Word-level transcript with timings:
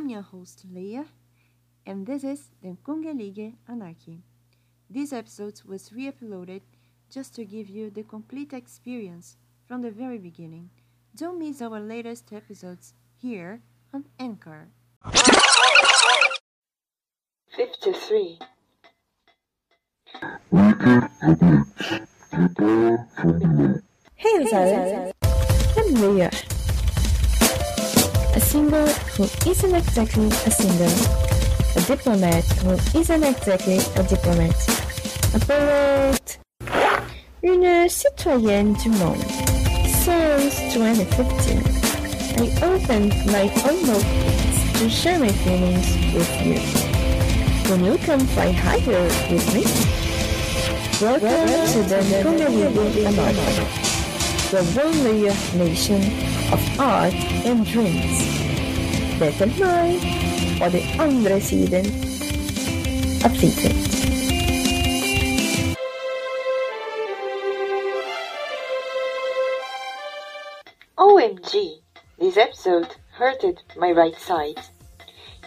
I'm 0.00 0.08
your 0.08 0.22
host, 0.22 0.64
Leah, 0.72 1.04
and 1.84 2.06
this 2.06 2.24
is 2.24 2.52
the 2.62 2.74
Kungelige 2.82 3.52
Anarchy. 3.68 4.22
This 4.88 5.12
episode 5.12 5.60
was 5.66 5.92
re 5.92 6.10
uploaded 6.10 6.62
just 7.10 7.34
to 7.34 7.44
give 7.44 7.68
you 7.68 7.90
the 7.90 8.02
complete 8.04 8.54
experience 8.54 9.36
from 9.68 9.82
the 9.82 9.90
very 9.90 10.16
beginning. 10.16 10.70
Don't 11.14 11.38
miss 11.38 11.60
our 11.60 11.78
latest 11.78 12.32
episodes 12.32 12.94
here 13.20 13.60
on 13.92 14.06
Anchor. 14.18 14.68
53. 17.54 18.38
Hey, 24.16 24.46
Zara. 24.48 25.12
I'm 25.76 25.94
Leah. 25.94 26.30
Singer 28.50 28.88
who 29.14 29.22
isn't 29.48 29.74
exactly 29.76 30.26
a 30.26 30.50
singer. 30.50 30.90
A 31.76 31.80
diplomat 31.86 32.44
who 32.64 32.72
isn't 32.98 33.22
exactly 33.22 33.78
a 33.94 34.02
diplomat. 34.02 34.56
A 35.34 35.38
poet. 35.38 36.38
Une 37.44 37.88
citoyenne 37.88 38.72
du 38.72 38.88
monde. 38.90 39.22
Since 40.02 40.74
2015, 40.74 41.62
I 42.38 42.50
opened 42.66 43.14
my 43.30 43.46
own 43.70 43.86
notebooks 43.86 44.80
to 44.80 44.90
share 44.90 45.20
my 45.20 45.30
feelings 45.30 45.86
with 46.12 46.32
you. 46.44 46.58
When 47.70 47.84
you 47.84 47.98
come 47.98 48.26
fly 48.34 48.50
higher 48.50 49.04
with 49.30 49.46
me, 49.54 49.62
welcome 51.00 51.46
to 51.70 51.82
the 51.88 52.00
Kungalili 52.24 53.06
Anarchy, 53.06 53.64
the 54.50 54.62
lonely 54.74 55.30
nation 55.56 56.02
of 56.52 56.80
art 56.80 57.14
and 57.46 57.64
dreams. 57.64 58.29
Og 59.20 60.72
den 60.72 61.00
andre 61.00 61.40
siden 61.40 61.86
av. 63.24 63.30
OMG, 70.96 71.82
this 72.18 72.36
episode 72.38 72.88
hurted 73.12 73.56
my 73.76 73.92
right 73.92 74.18
side. 74.18 74.58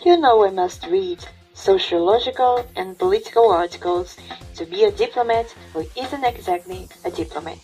You 0.06 0.18
know 0.18 0.46
I 0.46 0.52
must 0.52 0.86
read 0.86 1.26
sociological 1.56 2.64
and 2.76 2.96
political 3.00 3.50
articles 3.50 4.18
to 4.56 4.66
be 4.66 4.84
a 4.84 4.92
diplomat 4.92 5.56
who 5.74 5.84
isn't 5.98 6.24
exactly 6.24 6.88
a 7.06 7.10
diplomat. 7.10 7.58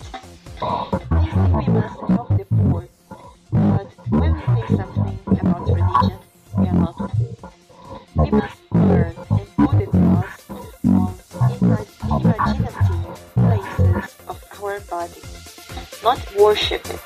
Not 16.03 16.19
worship 16.36 16.86
it. 16.89 17.00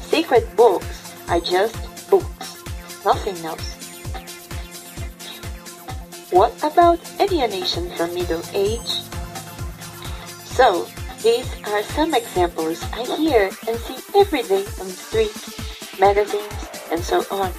Sacred 0.00 0.44
books 0.56 1.14
are 1.28 1.40
just 1.40 1.76
books, 2.10 2.62
nothing 3.04 3.36
else. 3.44 3.72
What 6.30 6.52
about 6.62 6.98
alienation 7.20 7.90
from 7.90 8.14
middle 8.14 8.42
age? 8.54 8.88
So, 10.44 10.86
these 11.22 11.48
are 11.66 11.82
some 11.82 12.14
examples 12.14 12.82
I 12.92 13.04
hear 13.16 13.50
and 13.68 13.78
see 13.78 13.98
every 14.18 14.42
day 14.42 14.64
on 14.80 14.86
the 14.88 14.96
street, 14.96 15.36
magazines, 16.00 16.68
and 16.90 17.00
so 17.02 17.24
on. 17.30 17.52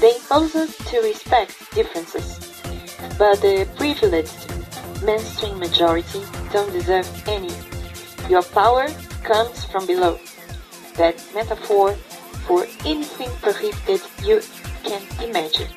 They 0.00 0.16
impose 0.16 0.54
us 0.56 0.76
to 0.90 1.00
respect 1.00 1.56
differences, 1.74 2.38
but 3.18 3.40
the 3.40 3.68
privileged 3.76 4.52
mainstream 5.02 5.58
majority 5.58 6.22
don't 6.52 6.72
deserve 6.72 7.08
any. 7.28 7.73
Your 8.28 8.42
power 8.42 8.88
comes 9.22 9.64
from 9.66 9.86
below. 9.86 10.18
That 10.96 11.20
metaphor 11.34 11.92
for 12.46 12.66
anything 12.84 13.30
prohibited 13.42 14.00
you 14.22 14.40
can 14.82 15.02
imagine. 15.22 15.68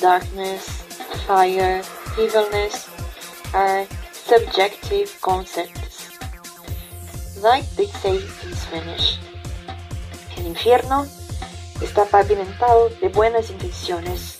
Darkness, 0.00 0.82
fire, 1.26 1.82
evilness 2.18 2.88
are 3.54 3.86
subjective 4.12 5.16
concepts. 5.20 6.18
Like 7.40 7.68
they 7.76 7.86
say 7.86 8.16
in 8.16 8.54
Spanish. 8.54 9.18
El 10.36 10.46
infierno 10.46 11.06
está 11.80 12.04
pavimentado 12.04 12.88
de 13.00 13.08
buenas 13.08 13.50
intenciones. 13.50 14.38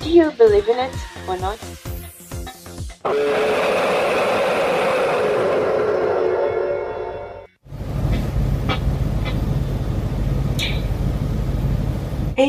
Do 0.00 0.10
you 0.10 0.30
believe 0.32 0.68
in 0.68 0.78
it 0.78 0.94
or 1.26 1.36
not? 1.38 1.58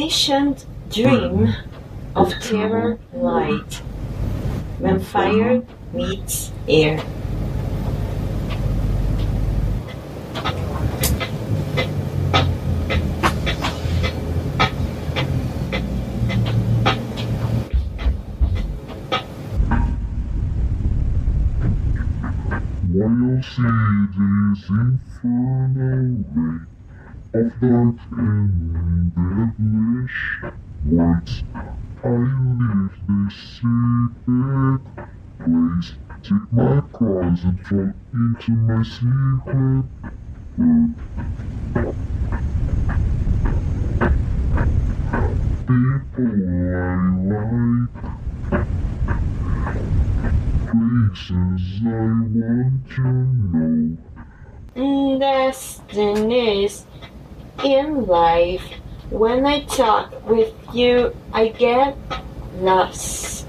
Ancient 0.02 0.66
dream 0.90 1.48
hmm. 1.48 2.18
of 2.18 2.32
terror 2.40 2.98
light 3.12 3.74
when 4.80 4.98
fire 5.02 5.62
meets 5.92 6.54
air. 6.70 7.02
While 22.94 23.44
see 23.44 23.76
this 24.16 24.70
infernal 24.70 26.24
ray 26.34 26.79
of 27.34 27.60
dark 27.62 27.96
and 28.12 29.14
devilish 29.14 30.42
words, 30.86 31.44
I 32.04 32.10
leave 32.10 32.96
this 33.08 33.36
secret 33.54 34.82
place, 35.38 35.94
take 36.24 36.52
my 36.52 36.82
cross 36.92 37.44
and 37.44 37.60
fall 37.68 37.94
into 38.14 38.52
my 38.52 38.82
secret 38.84 39.86
world. 40.58 40.96
People 45.68 46.34
I 46.50 46.88
like, 47.30 47.94
places 50.66 51.64
I 51.86 51.88
want 52.34 52.90
to 52.96 53.02
know. 53.54 53.98
destinies 55.20 56.86
in 57.64 58.06
life. 58.06 58.64
When 59.10 59.46
I 59.46 59.62
talk 59.66 60.28
with 60.28 60.54
you, 60.74 61.16
I 61.34 61.48
get 61.50 61.98
lost. 62.60 63.48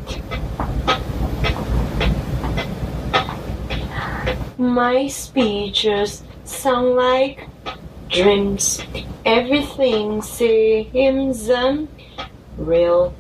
My 4.56 5.08
speeches 5.08 6.22
sound 6.44 6.96
like 6.96 7.48
dreams. 8.08 8.82
Everything 9.24 10.22
seems 10.22 11.48
unreal. 11.48 13.14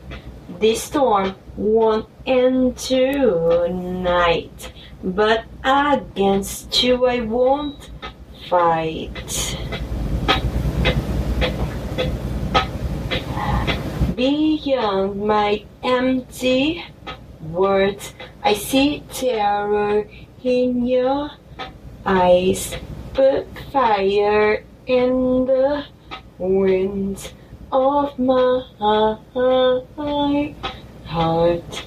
This 0.58 0.82
storm 0.82 1.34
won't 1.56 2.08
end 2.26 2.76
tonight, 2.78 4.72
but 5.04 5.44
against 5.62 6.82
you 6.82 7.06
I 7.06 7.20
won't 7.20 7.90
fight. 8.48 9.56
Beyond 14.20 15.16
my 15.26 15.64
empty 15.82 16.84
words, 17.40 18.12
I 18.44 18.52
see 18.52 19.02
terror 19.10 20.06
in 20.44 20.86
your 20.86 21.30
eyes, 22.04 22.76
but 23.14 23.46
fire 23.72 24.62
in 24.84 25.46
the 25.46 25.86
wind 26.36 27.32
of 27.72 28.18
my 28.18 28.62
heart. 31.06 31.86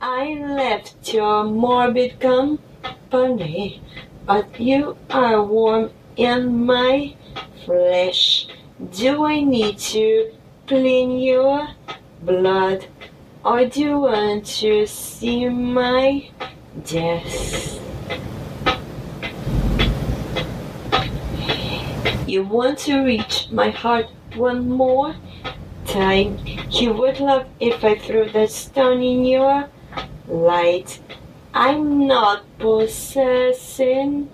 I 0.00 0.24
left 0.40 1.12
your 1.12 1.44
morbid 1.44 2.18
company, 2.18 3.82
but 4.24 4.58
you 4.58 4.96
are 5.10 5.44
warm 5.44 5.90
in 6.16 6.64
my 6.64 7.14
flesh. 7.66 8.46
Do 8.92 9.24
I 9.26 9.42
need 9.42 9.78
to 9.92 10.32
clean 10.66 11.18
your 11.18 11.68
blood, 12.22 12.86
or 13.44 13.66
do 13.66 13.80
you 13.80 13.98
want 13.98 14.46
to 14.62 14.86
see 14.86 15.48
my 15.48 16.30
death? 16.84 17.80
You 22.26 22.42
want 22.42 22.78
to 22.80 23.04
reach 23.04 23.48
my 23.50 23.70
heart 23.70 24.06
one 24.34 24.68
more 24.68 25.14
time. 25.86 26.38
You 26.70 26.92
would 26.92 27.20
love 27.20 27.46
if 27.60 27.84
I 27.84 27.96
threw 27.96 28.28
that 28.30 28.50
stone 28.50 29.02
in 29.02 29.24
your 29.24 29.68
light. 30.28 31.00
I'm 31.54 32.06
not 32.06 32.42
possessing 32.58 34.28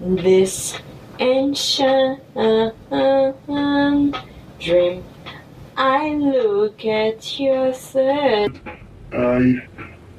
this 0.00 0.78
ancient 1.18 2.20
dream. 4.60 5.04
I 5.76 6.14
look 6.14 6.84
at 6.84 7.38
your 7.38 7.72
third. 7.72 8.60
I 9.12 9.62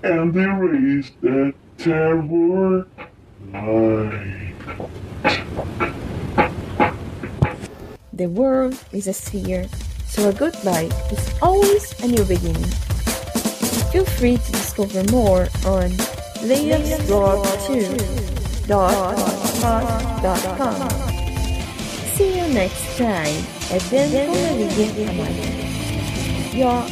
am 0.03 0.37
erased 0.37 1.13
that 1.21 1.53
terror 1.77 2.87
light. 3.53 4.53
The 8.13 8.27
world 8.27 8.77
is 8.91 9.07
a 9.07 9.13
sphere, 9.13 9.67
so 10.05 10.29
a 10.29 10.33
goodbye 10.33 10.89
is 11.11 11.33
always 11.41 11.93
a 12.03 12.07
new 12.07 12.23
beginning. 12.25 12.71
Feel 13.91 14.05
free 14.05 14.37
to 14.37 14.51
discover 14.51 15.03
more 15.11 15.47
on 15.65 15.91
layupsblog2.blogspot.com. 19.59 20.89
See 22.15 22.39
you 22.39 22.47
next 22.53 22.97
time 22.97 23.43
at 23.71 23.81
Den 23.89 24.11
Comedia 24.11 25.09
Amani, 25.09 25.47
your 26.57 26.83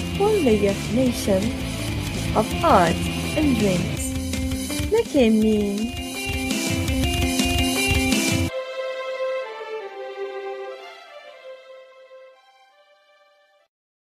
layer 0.41 0.75
nation 0.93 1.43
of 2.35 2.47
art 2.63 2.95
and 3.37 3.57
dreams. 3.57 4.91
Look 4.91 5.15
at 5.15 5.29
me. 5.29 6.06